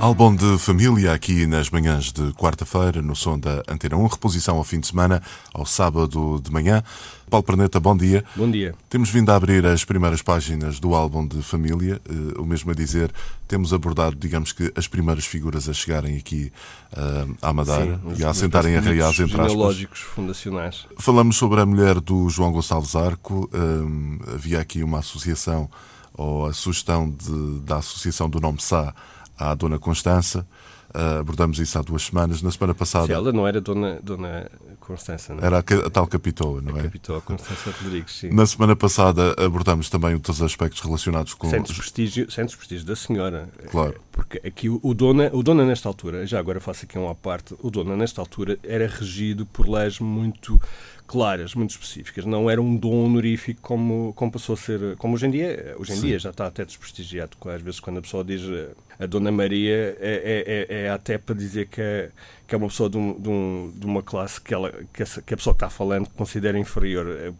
[0.00, 4.64] Álbum de família aqui nas manhãs de quarta-feira, no som da Antena 1, reposição ao
[4.64, 5.22] fim de semana,
[5.52, 6.82] ao sábado de manhã.
[7.28, 8.24] Paulo Perneta, bom dia.
[8.34, 8.74] Bom dia.
[8.88, 12.74] Temos vindo a abrir as primeiras páginas do álbum de família, uh, o mesmo a
[12.74, 13.12] dizer,
[13.46, 16.50] temos abordado, digamos que, as primeiras figuras a chegarem aqui
[16.94, 19.98] uh, à Madeira Sim, e a assentarem a Reais, entre aspas.
[19.98, 20.86] fundacionais.
[20.96, 25.68] Falamos sobre a mulher do João Gonçalves Arco, uh, havia aqui uma associação,
[26.14, 28.94] ou a sugestão de, da associação do nome Sá,
[29.40, 30.46] à Dona Constança.
[30.94, 32.42] Uh, abordamos isso há duas semanas.
[32.42, 33.06] Na semana passada.
[33.06, 35.46] Sim, ela não era Dona, Dona Constança, não é?
[35.46, 36.82] Era a, a tal Capitoa, não a é?
[36.82, 38.30] Capitoa Constança Rodrigues, sim.
[38.30, 41.48] Na semana passada abordamos também outros aspectos relacionados com.
[41.48, 43.48] Sentes prestígio, sentes prestígio da senhora.
[43.70, 43.94] Claro.
[44.20, 47.54] Porque aqui o, o, Dona, o Dona, nesta altura, já agora faço aqui uma parte,
[47.62, 50.60] o Dona, nesta altura, era regido por leis muito
[51.06, 52.26] claras, muito específicas.
[52.26, 55.74] Não era um dom honorífico como, como passou a ser, como hoje em dia.
[55.78, 56.06] Hoje em Sim.
[56.08, 57.30] dia já está até desprestigiado.
[57.46, 61.16] Às vezes, quando a pessoa diz eh, a Dona Maria, é, é, é, é até
[61.16, 62.10] para dizer que é,
[62.46, 65.22] que é uma pessoa de, um, de, um, de uma classe que, ela, que, essa,
[65.22, 67.34] que, a pessoa que está falando considera inferior.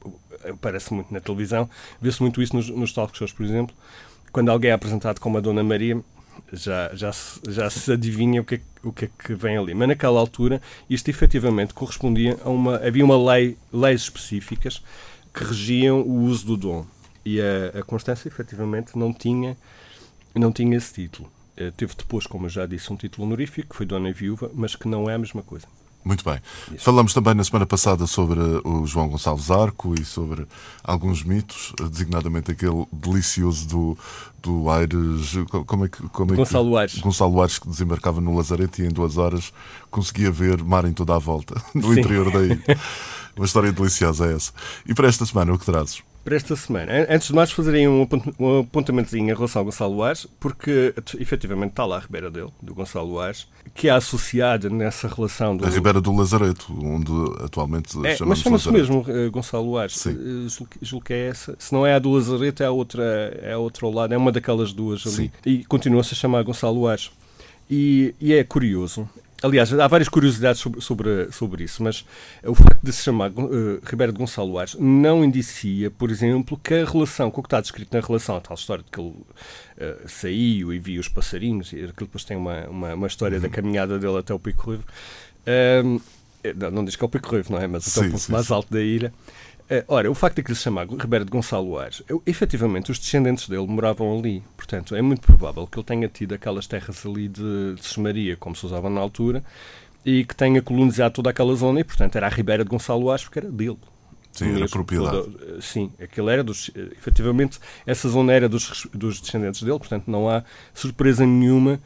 [0.49, 1.69] Aparece muito na televisão.
[2.01, 3.77] Vê-se muito isso nos, nos talk shows, por exemplo.
[4.33, 6.03] Quando alguém é apresentado como a Dona Maria,
[6.53, 9.75] já, já, se, já se adivinha o que, é, o que é que vem ali.
[9.75, 12.77] Mas naquela altura, isto efetivamente correspondia a uma.
[12.77, 14.83] Havia uma lei, leis específicas
[15.33, 16.87] que regiam o uso do dom.
[17.25, 19.57] E a, a Constância, efetivamente, não tinha,
[20.35, 21.31] não tinha esse título.
[21.59, 24.75] Uh, teve depois, como eu já disse, um título honorífico, que foi Dona Viúva, mas
[24.75, 25.67] que não é a mesma coisa.
[26.05, 26.41] Muito bem.
[26.73, 26.85] Isso.
[26.85, 30.47] Falamos também na semana passada sobre o João Gonçalves Arco e sobre
[30.83, 33.99] alguns mitos, designadamente aquele delicioso do,
[34.43, 35.35] do Aires.
[35.67, 36.99] Como é que, como é Gonçalo Aires.
[36.99, 39.53] Gonçalo Aires que desembarcava no Lazarete e em duas horas
[39.91, 42.01] conseguia ver mar em toda a volta, no Sim.
[42.01, 42.79] interior da ilha.
[43.37, 44.53] Uma história deliciosa é essa.
[44.87, 46.03] E para esta semana, o que trazes?
[46.25, 47.07] Para esta semana.
[47.09, 48.07] Antes de mais, fazerem um
[48.61, 53.19] apontamentozinho em relação ao Gonçalo Ares, porque efetivamente está lá a Ribeira dele, do Gonçalo
[53.19, 55.57] Ares, que é associada nessa relação.
[55.57, 55.65] Do...
[55.65, 57.13] A Ribeira do Lazareto, onde
[57.45, 59.97] atualmente é, chamamos Mas chama-se mesmo uh, Gonçalo Ares.
[59.97, 60.13] Sim.
[60.13, 61.57] Uh, julgo que é essa.
[61.59, 63.03] Se não é a do Lazareto, é a outra,
[63.43, 65.17] é a outra ao lado, é uma daquelas duas ali.
[65.17, 65.31] Sim.
[65.47, 67.11] E continua-se a chamar Gonçalo Ares.
[67.71, 69.09] E, e, é curioso,
[69.43, 72.05] Aliás, há várias curiosidades sobre, sobre, sobre isso, mas
[72.45, 76.75] o facto de se chamar uh, Ribeiro de Gonçalo Ares não indicia, por exemplo, que
[76.75, 79.11] a relação, com o que está descrito na relação, a tal história de que ele
[79.11, 83.43] uh, saiu e viu os passarinhos, e aquilo depois tem uma, uma, uma história uhum.
[83.43, 84.85] da caminhada dele até o Pico Ruivo.
[85.41, 86.01] Uh,
[86.57, 87.67] não, não diz que é o Pico Ruivo, não é?
[87.67, 88.53] Mas até sim, o ponto sim, mais sim.
[88.53, 89.13] alto da ilha.
[89.87, 92.99] Ora, o facto de que ele se chamar Ribeiro de Gonçalo Aires, eu, efetivamente os
[92.99, 94.43] descendentes dele moravam ali.
[94.71, 98.55] Portanto, é muito provável que ele tenha tido aquelas terras ali de, de Semaria, como
[98.55, 99.43] se usava na altura,
[100.07, 103.25] e que tenha colonizado toda aquela zona e, portanto, era a Ribeira de Gonçalo Aires
[103.25, 103.79] porque era dele.
[104.31, 105.17] Sim, mesmo, era propriedade.
[105.17, 106.71] Toda, eh, sim, aquilo era dos.
[106.77, 111.81] Eh, efetivamente, essa zona era dos, dos descendentes dele, portanto, não há surpresa nenhuma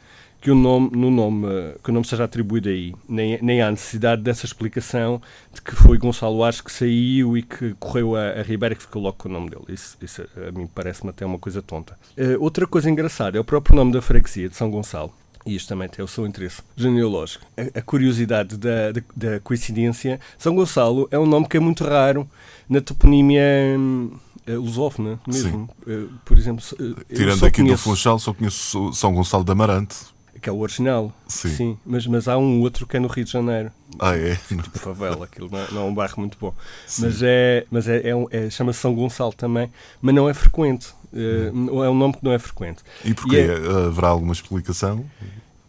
[0.45, 1.47] que o nome, no nome,
[1.83, 2.93] que o nome seja atribuído aí.
[3.09, 5.19] Nem, nem há necessidade dessa explicação
[5.51, 9.01] de que foi Gonçalo Ares que saiu e que correu a, a Ribeira que ficou
[9.01, 9.63] logo com o nome dele.
[9.69, 11.97] Isso, isso a mim parece-me até uma coisa tonta.
[12.15, 15.11] Uh, outra coisa engraçada é o próprio nome da freguesia de São Gonçalo.
[15.47, 17.43] E isto também tem o seu interesse genealógico.
[17.57, 20.19] A, a curiosidade da, da, da, coincidência.
[20.37, 22.29] São Gonçalo é um nome que é muito raro
[22.69, 23.41] na toponímia
[23.79, 24.11] hum,
[24.47, 25.67] lusófona mesmo.
[25.87, 26.63] Uh, por exemplo,
[27.11, 27.77] tirando aqui conheço...
[27.77, 31.13] do Funchal, só conheço São Gonçalo de Amarante que é o original.
[31.27, 31.49] Sim.
[31.49, 31.77] Sim.
[31.85, 33.71] mas, mas há um outro que é no Rio de Janeiro.
[33.99, 34.35] Ah, é?
[34.35, 36.53] Tipo favela, aquilo não é, não é um bairro muito bom.
[36.85, 37.03] Sim.
[37.03, 40.93] Mas é, mas é, é, um, é chama-se São Gonçalo também, mas não é frequente.
[41.13, 42.83] Uh, é um nome que não é frequente.
[43.03, 43.37] E porquê?
[43.37, 45.05] E é, Haverá alguma explicação?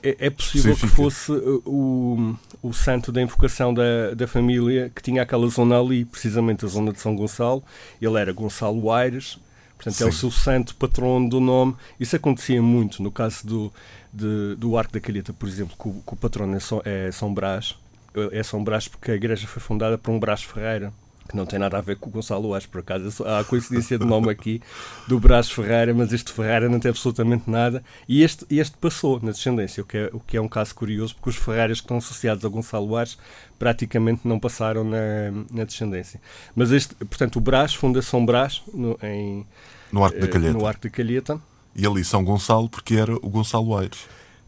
[0.03, 0.89] É, é possível Específica.
[0.89, 5.79] que fosse uh, o, o santo da invocação da, da família que tinha aquela zona
[5.79, 7.63] ali, precisamente a zona de São Gonçalo.
[8.01, 9.39] Ele era Gonçalo Aires,
[9.77, 10.05] portanto Sim.
[10.05, 11.77] é o seu santo patrono do nome.
[11.99, 13.73] Isso acontecia muito no caso do,
[14.13, 17.11] de, do Arco da Calheta, por exemplo, que o, que o patrono é São, é
[17.13, 17.77] São Brás,
[18.33, 20.93] é São Brás porque a igreja foi fundada por um Brás Ferreira,
[21.27, 23.25] que não tem nada a ver com o Gonçalo Aires, por acaso.
[23.25, 24.61] Há a coincidência de nome aqui
[25.07, 27.83] do Brás Ferreira, mas este Ferreira não tem absolutamente nada.
[28.09, 31.15] E este, este passou na descendência, o que, é, o que é um caso curioso,
[31.15, 33.19] porque os Ferreiras que estão associados a Gonçalo Aires
[33.59, 36.21] praticamente não passaram na, na descendência.
[36.55, 39.47] Mas este, portanto, o Brás funda São Brás no, em,
[39.93, 40.59] no Arco da eh, Calheta.
[40.59, 41.41] No Arco da Calheta
[41.77, 43.99] e ali São Gonçalo, porque era o Gonçalo Aires.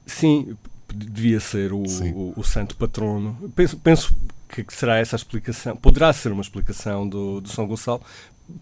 [0.07, 0.57] Sim,
[0.93, 3.37] devia ser o, o, o, santo patrono.
[3.55, 4.17] Penso, penso
[4.49, 8.01] que, que, será essa explicação, poderá ser uma explicação do, do São Gonçalo,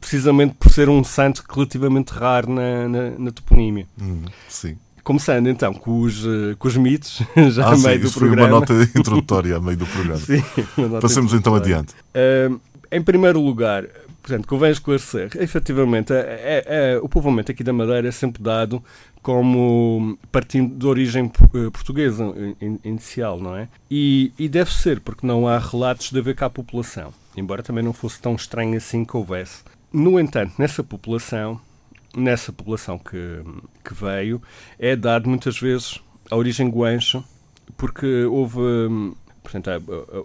[0.01, 3.87] precisamente por ser um santo relativamente raro na, na, na toponímia.
[4.01, 4.77] Hum, sim.
[5.05, 6.25] Começando então com os,
[6.59, 7.23] com os mitos,
[7.53, 8.49] já ah, a meio sim, do programa.
[8.49, 10.19] Foi uma nota introdutória a meio do programa.
[10.19, 10.43] sim,
[11.01, 11.95] Passemos então adiante.
[12.15, 12.61] Uh,
[12.91, 13.85] em primeiro lugar,
[14.27, 18.83] portanto, convém esclarecer, efetivamente, é, é, é, o povoamento aqui da Madeira é sempre dado
[19.23, 22.35] como partindo de origem eh, portuguesa
[22.83, 23.69] inicial, não é?
[23.89, 27.93] E, e deve ser, porque não há relatos de haver cá população, embora também não
[27.93, 29.63] fosse tão estranho assim que houvesse.
[29.93, 31.61] No entanto, nessa população,
[32.17, 33.43] nessa população que,
[33.85, 34.43] que veio,
[34.77, 37.23] é dado muitas vezes a origem guancho,
[37.77, 38.59] porque houve,
[39.41, 39.71] portanto,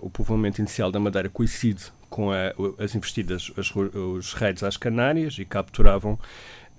[0.02, 5.40] o povoamento inicial da Madeira coincide com a, as investidas, as, os raids às Canárias
[5.40, 6.20] e capturavam,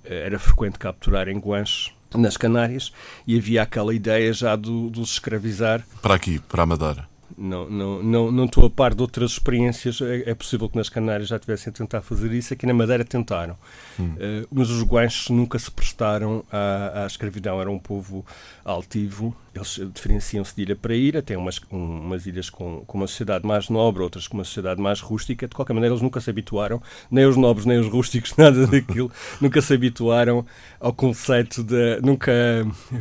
[0.04, 2.92] eh, era frequente capturar em guanches nas Canárias
[3.26, 5.84] e havia aquela ideia já do, de os escravizar.
[6.02, 7.08] Para aqui, para a Madeira.
[7.36, 10.02] Não, não, não, não estou a par de outras experiências.
[10.02, 12.52] É, é possível que nas Canárias já tivessem a tentar fazer isso.
[12.52, 13.56] Aqui na Madeira tentaram.
[13.98, 14.14] Hum.
[14.14, 17.58] Uh, mas os guanches nunca se prestaram à, à escravidão.
[17.58, 18.24] Era um povo
[18.62, 23.46] altivo eles diferenciam-se de ilha para ilha, têm umas, umas ilhas com, com uma sociedade
[23.46, 25.46] mais nobre, outras com uma sociedade mais rústica.
[25.46, 29.10] De qualquer maneira, eles nunca se habituaram, nem os nobres, nem os rústicos, nada daquilo,
[29.40, 30.46] nunca se habituaram
[30.80, 32.00] ao conceito de.
[32.02, 32.32] Nunca.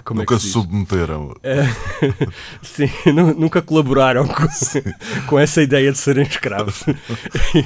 [0.04, 1.30] Como nunca é se submeteram.
[1.30, 2.32] Uh,
[2.62, 2.90] sim,
[3.38, 4.48] nunca colaboraram com,
[5.28, 6.84] com essa ideia de serem escravos.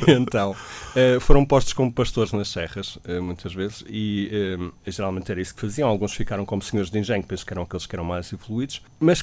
[0.07, 0.55] então.
[0.95, 5.53] Uh, foram postos como pastores nas serras, uh, muitas vezes, e uh, geralmente era isso
[5.53, 5.89] que faziam.
[5.89, 9.21] Alguns ficaram como senhores de engenho, penso que eram aqueles que eram mais evoluídos, mas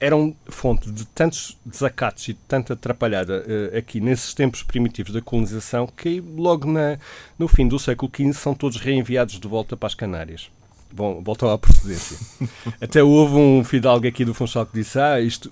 [0.00, 3.44] eram fonte de tantos desacatos e de tanta atrapalhada
[3.76, 6.98] aqui nesses tempos primitivos da colonização que logo na,
[7.38, 10.50] no fim do século XV são todos reenviados de volta para as Canárias.
[10.92, 12.16] Bom, voltam à procedência.
[12.80, 15.50] Até houve um fidalgo aqui do Funchal que disse: Ah, isto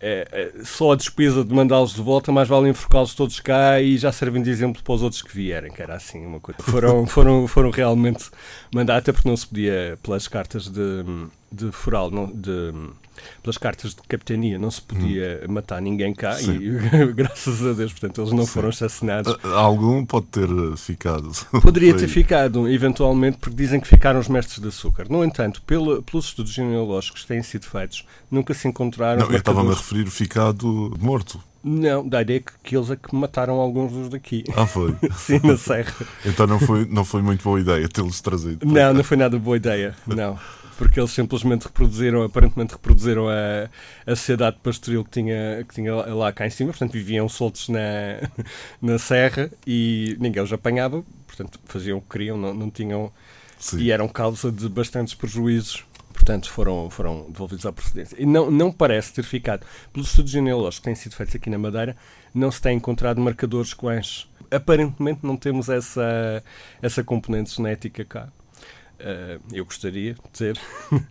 [0.00, 3.96] é, é, só a despesa de mandá-los de volta, mais vale enforcá-los todos cá e
[3.96, 6.62] já servem de exemplo para os outros que vierem, que era assim uma coisa.
[6.62, 8.30] Foram, foram, foram realmente
[8.74, 11.04] mandados, até porque não se podia, pelas cartas de,
[11.50, 12.72] de foral, não, de
[13.42, 15.52] pelas cartas de capitania não se podia hum.
[15.52, 16.58] matar ninguém cá Sim.
[16.58, 18.52] e graças a Deus, portanto, eles não Sim.
[18.52, 19.36] foram assassinados.
[19.44, 21.30] Algum pode ter eh, ficado.
[21.62, 25.06] Poderia ter ficado, eventualmente, porque dizem que ficaram os mestres de açúcar.
[25.08, 29.20] No entanto, pelo, pelos estudos genealógicos que têm sido feitos, nunca se encontraram.
[29.20, 31.40] Não, eu estava-me a referir ficado morto.
[31.64, 34.44] Não, da ideia que, que eles é que mataram alguns dos daqui.
[34.54, 34.94] Ah, foi?
[35.16, 35.94] Sim, na serra.
[36.24, 38.64] então não foi, não foi muito boa ideia tê-los trazido.
[38.64, 40.38] Não, não foi nada boa ideia, não
[40.76, 43.68] porque eles simplesmente reproduziram, aparentemente reproduziram a,
[44.06, 47.78] a sociedade pastoril que tinha, que tinha lá cá em cima, portanto viviam soltos na,
[48.80, 53.10] na serra e ninguém os apanhava, portanto faziam o que queriam, não, não tinham.
[53.58, 53.78] Sim.
[53.78, 58.16] E eram causa de bastantes prejuízos portanto foram, foram devolvidos à procedência.
[58.18, 61.58] E não, não parece ter ficado, pelos estudos genealógicos que têm sido feitos aqui na
[61.58, 61.96] Madeira,
[62.34, 64.26] não se têm encontrado marcadores coenches.
[64.50, 66.42] Aparentemente não temos essa,
[66.80, 68.28] essa componente genética cá.
[68.98, 70.58] Uh, eu gostaria de ter,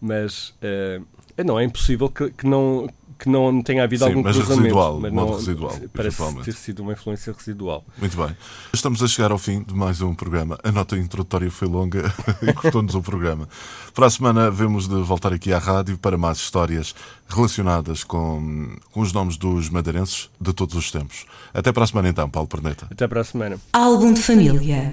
[0.00, 1.04] mas uh,
[1.44, 2.86] não é impossível que, que, não,
[3.18, 4.62] que não tenha havido Sim, algum mas cruzamento.
[4.62, 7.84] Residual, mas não, residual, parece ter sido uma influência residual.
[7.98, 8.36] Muito bem.
[8.72, 10.58] Estamos a chegar ao fim de mais um programa.
[10.62, 13.48] A nota introdutória foi longa e cortou-nos o programa.
[13.94, 16.94] Para a semana vemos de voltar aqui à rádio para mais histórias
[17.28, 21.26] relacionadas com, com os nomes dos madeirenses de todos os tempos.
[21.52, 22.86] Até para a semana então, Paulo Perneta.
[22.90, 23.58] Até para a semana.
[23.72, 24.92] Álbum de família.